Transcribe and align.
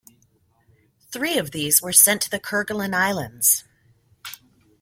Three 1.11 1.37
of 1.37 1.51
these 1.51 1.79
were 1.79 1.93
sent 1.93 2.23
to 2.23 2.31
the 2.31 2.39
Kerguelen 2.39 2.95
Islands. 2.95 3.65